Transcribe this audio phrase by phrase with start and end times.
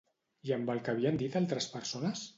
[0.49, 2.29] I amb el que havien dit altres persones?